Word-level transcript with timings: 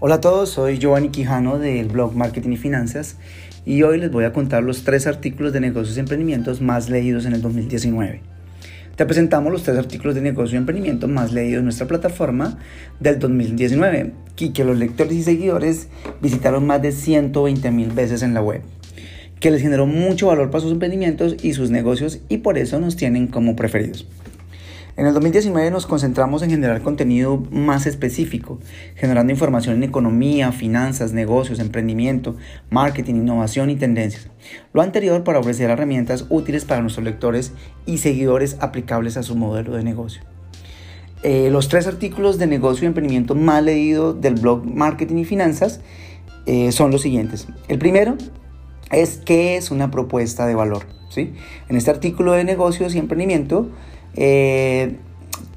Hola 0.00 0.14
a 0.14 0.20
todos, 0.20 0.50
soy 0.50 0.78
Giovanni 0.78 1.08
Quijano 1.08 1.58
del 1.58 1.88
blog 1.88 2.14
Marketing 2.14 2.52
y 2.52 2.56
Finanzas 2.56 3.16
y 3.66 3.82
hoy 3.82 3.98
les 3.98 4.12
voy 4.12 4.26
a 4.26 4.32
contar 4.32 4.62
los 4.62 4.84
tres 4.84 5.08
artículos 5.08 5.52
de 5.52 5.58
negocios 5.58 5.96
y 5.96 6.00
emprendimientos 6.00 6.60
más 6.60 6.88
leídos 6.88 7.26
en 7.26 7.32
el 7.32 7.42
2019. 7.42 8.20
Te 8.94 9.06
presentamos 9.06 9.50
los 9.50 9.64
tres 9.64 9.76
artículos 9.76 10.14
de 10.14 10.20
negocio 10.20 10.54
y 10.54 10.58
emprendimiento 10.58 11.08
más 11.08 11.32
leídos 11.32 11.58
en 11.58 11.64
nuestra 11.64 11.88
plataforma 11.88 12.58
del 13.00 13.18
2019 13.18 14.12
y 14.38 14.50
que 14.50 14.62
los 14.62 14.78
lectores 14.78 15.14
y 15.14 15.24
seguidores 15.24 15.88
visitaron 16.22 16.64
más 16.64 16.80
de 16.80 16.92
120 16.92 17.68
mil 17.72 17.90
veces 17.90 18.22
en 18.22 18.34
la 18.34 18.40
web, 18.40 18.62
que 19.40 19.50
les 19.50 19.62
generó 19.62 19.86
mucho 19.86 20.28
valor 20.28 20.52
para 20.52 20.62
sus 20.62 20.70
emprendimientos 20.70 21.34
y 21.42 21.54
sus 21.54 21.70
negocios 21.70 22.20
y 22.28 22.36
por 22.38 22.56
eso 22.56 22.78
nos 22.78 22.94
tienen 22.94 23.26
como 23.26 23.56
preferidos. 23.56 24.06
En 24.98 25.06
el 25.06 25.14
2019 25.14 25.70
nos 25.70 25.86
concentramos 25.86 26.42
en 26.42 26.50
generar 26.50 26.82
contenido 26.82 27.40
más 27.52 27.86
específico, 27.86 28.58
generando 28.96 29.32
información 29.32 29.76
en 29.76 29.84
economía, 29.84 30.50
finanzas, 30.50 31.12
negocios, 31.12 31.60
emprendimiento, 31.60 32.34
marketing, 32.68 33.14
innovación 33.14 33.70
y 33.70 33.76
tendencias. 33.76 34.28
Lo 34.72 34.82
anterior 34.82 35.22
para 35.22 35.38
ofrecer 35.38 35.70
herramientas 35.70 36.26
útiles 36.30 36.64
para 36.64 36.80
nuestros 36.80 37.04
lectores 37.04 37.52
y 37.86 37.98
seguidores 37.98 38.56
aplicables 38.58 39.16
a 39.16 39.22
su 39.22 39.36
modelo 39.36 39.76
de 39.76 39.84
negocio. 39.84 40.22
Eh, 41.22 41.48
los 41.52 41.68
tres 41.68 41.86
artículos 41.86 42.38
de 42.38 42.48
negocio 42.48 42.82
y 42.82 42.88
emprendimiento 42.88 43.36
más 43.36 43.62
leídos 43.62 44.20
del 44.20 44.34
blog 44.34 44.66
Marketing 44.66 45.18
y 45.18 45.24
Finanzas 45.24 45.80
eh, 46.46 46.72
son 46.72 46.90
los 46.90 47.02
siguientes. 47.02 47.46
El 47.68 47.78
primero 47.78 48.16
es 48.90 49.18
qué 49.24 49.56
es 49.56 49.70
una 49.70 49.92
propuesta 49.92 50.44
de 50.44 50.56
valor. 50.56 50.86
¿sí? 51.08 51.34
En 51.68 51.76
este 51.76 51.92
artículo 51.92 52.32
de 52.32 52.42
negocios 52.42 52.96
y 52.96 52.98
emprendimiento 52.98 53.70
eh, 54.16 54.96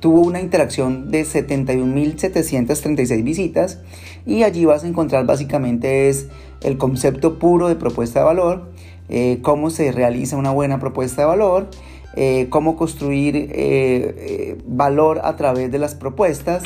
tuvo 0.00 0.22
una 0.22 0.40
interacción 0.40 1.10
de 1.10 1.20
71.736 1.22 3.22
visitas 3.22 3.80
y 4.24 4.42
allí 4.42 4.64
vas 4.64 4.84
a 4.84 4.88
encontrar 4.88 5.26
básicamente 5.26 6.08
es 6.08 6.28
el 6.62 6.78
concepto 6.78 7.38
puro 7.38 7.68
de 7.68 7.76
propuesta 7.76 8.20
de 8.20 8.26
valor, 8.26 8.72
eh, 9.08 9.38
cómo 9.42 9.68
se 9.70 9.92
realiza 9.92 10.36
una 10.36 10.50
buena 10.50 10.80
propuesta 10.80 11.22
de 11.22 11.28
valor, 11.28 11.68
eh, 12.14 12.46
cómo 12.50 12.76
construir 12.76 13.54
valor 14.66 15.20
a 15.22 15.36
través 15.36 15.70
de 15.70 15.78
las 15.78 15.94
propuestas 15.94 16.64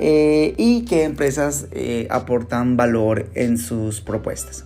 y 0.00 0.84
qué 0.88 1.02
empresas 1.04 1.66
aportan 2.10 2.76
valor 2.76 3.30
en 3.34 3.58
sus 3.58 4.00
propuestas. 4.00 4.64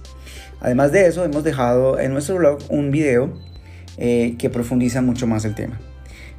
Además 0.61 0.93
de 0.93 1.07
eso, 1.07 1.25
hemos 1.25 1.45
dejado 1.45 2.01
en 2.01 2.13
nuestro 2.13 2.37
blog 2.37 2.59
un 2.71 2.91
video 2.91 3.31
que 3.97 4.51
profundiza 4.53 5.01
mucho 5.03 5.27
más 5.27 5.45
el 5.45 5.55
tema. 5.55 5.79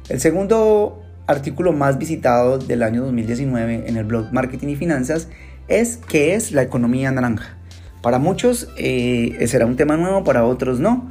El 0.08 0.20
segundo 0.20 1.02
artículo 1.26 1.74
más 1.74 1.98
visitado 1.98 2.56
del 2.56 2.82
año 2.82 3.02
2019 3.02 3.84
en 3.86 3.96
el 3.98 4.04
blog 4.04 4.32
Marketing 4.32 4.68
y 4.68 4.76
Finanzas 4.76 5.28
es 5.68 5.98
¿qué 5.98 6.34
es 6.34 6.52
la 6.52 6.62
economía 6.62 7.12
naranja? 7.12 7.58
Para 8.00 8.18
muchos 8.18 8.68
eh, 8.78 9.36
será 9.48 9.66
un 9.66 9.76
tema 9.76 9.98
nuevo, 9.98 10.24
para 10.24 10.46
otros 10.46 10.80
no. 10.80 11.10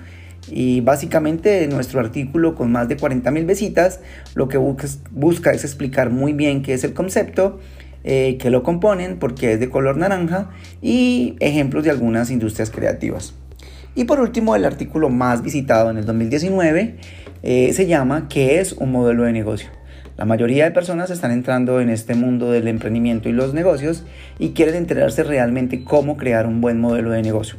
Y 0.49 0.81
básicamente 0.81 1.67
nuestro 1.67 1.99
artículo 1.99 2.55
con 2.55 2.71
más 2.71 2.87
de 2.87 2.97
40.000 2.97 3.45
visitas 3.45 3.99
lo 4.33 4.47
que 4.47 4.57
busca, 4.57 5.51
es 5.51 5.63
explicar 5.63 6.09
muy 6.09 6.33
bien 6.33 6.63
qué 6.63 6.73
es 6.73 6.83
el 6.83 6.93
concepto, 6.95 7.59
eh, 8.03 8.37
qué 8.39 8.49
lo 8.49 8.63
componen, 8.63 9.19
por 9.19 9.35
qué 9.35 9.53
es 9.53 9.59
de 9.59 9.69
color 9.69 9.97
naranja 9.97 10.49
y 10.81 11.35
ejemplos 11.39 11.83
de 11.83 11.91
algunas 11.91 12.31
industrias 12.31 12.71
creativas. 12.71 13.35
Y 13.97 14.03
por 14.05 14.19
último, 14.19 14.55
el 14.55 14.63
artículo 14.63 15.09
más 15.09 15.41
visitado 15.41 15.89
en 15.89 15.97
el 15.97 16.05
2019 16.05 16.97
eh, 17.41 17.73
se 17.73 17.87
llama 17.87 18.27
¿Qué 18.29 18.59
es 18.59 18.73
un 18.73 18.91
modelo 18.91 19.23
de 19.23 19.31
negocio? 19.31 19.69
La 20.17 20.25
mayoría 20.25 20.65
de 20.65 20.71
personas 20.71 21.09
están 21.09 21.31
entrando 21.31 21.81
en 21.81 21.89
este 21.89 22.13
mundo 22.13 22.51
del 22.51 22.67
emprendimiento 22.67 23.27
y 23.27 23.31
los 23.31 23.55
negocios 23.55 24.03
y 24.37 24.49
quieren 24.49 24.75
enterarse 24.75 25.23
realmente 25.23 25.83
cómo 25.83 26.15
crear 26.15 26.45
un 26.45 26.61
buen 26.61 26.79
modelo 26.79 27.09
de 27.09 27.23
negocio. 27.23 27.57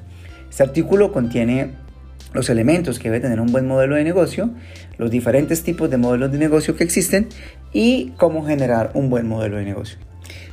Este 0.48 0.62
artículo 0.62 1.12
contiene 1.12 1.72
los 2.32 2.48
elementos 2.50 3.00
que 3.00 3.10
debe 3.10 3.20
tener 3.20 3.40
un 3.40 3.50
buen 3.50 3.66
modelo 3.66 3.96
de 3.96 4.04
negocio, 4.04 4.50
los 4.96 5.10
diferentes 5.10 5.64
tipos 5.64 5.90
de 5.90 5.96
modelos 5.96 6.30
de 6.30 6.38
negocio 6.38 6.76
que 6.76 6.84
existen 6.84 7.26
y 7.72 8.12
cómo 8.16 8.46
generar 8.46 8.92
un 8.94 9.10
buen 9.10 9.26
modelo 9.26 9.56
de 9.56 9.64
negocio. 9.64 9.98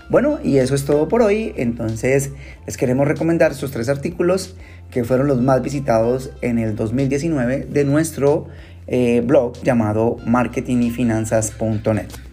Bueno, 0.09 0.39
y 0.43 0.57
eso 0.57 0.75
es 0.75 0.85
todo 0.85 1.07
por 1.07 1.21
hoy. 1.21 1.53
Entonces, 1.55 2.31
les 2.65 2.77
queremos 2.77 3.07
recomendar 3.07 3.51
estos 3.51 3.71
tres 3.71 3.89
artículos 3.89 4.55
que 4.91 5.03
fueron 5.03 5.27
los 5.27 5.41
más 5.41 5.61
visitados 5.61 6.31
en 6.41 6.59
el 6.59 6.75
2019 6.75 7.67
de 7.69 7.85
nuestro 7.85 8.47
eh, 8.87 9.21
blog 9.25 9.53
llamado 9.63 10.17
marketingyfinanzas.net. 10.25 12.24